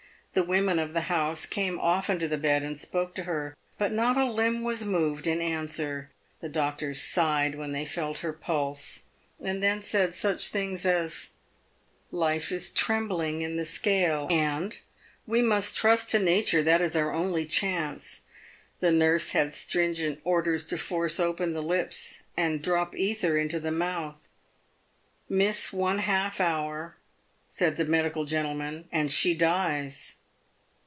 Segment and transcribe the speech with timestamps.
[0.33, 3.91] The women of the house came often to the bed and spoke to her, but
[3.91, 6.09] not a limb was moved in answer.
[6.39, 9.03] The doctors sighed when they felt her pulse,
[9.43, 11.31] and then said such things as:
[12.11, 14.77] "life is trembling in the scale," and
[15.27, 18.21] "we must trust to Nature; that is our only chance."
[18.79, 23.69] The nurse had stringent orders to force open the lips, and drop ether into the
[23.69, 24.29] mouth."
[25.27, 26.95] Miss one half hour,"
[27.49, 30.15] said the medical gentleman," and she dies."